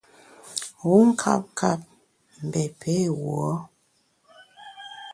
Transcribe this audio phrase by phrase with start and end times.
[0.87, 1.81] Wu nkap kap,
[2.45, 3.51] mbé pé wuo?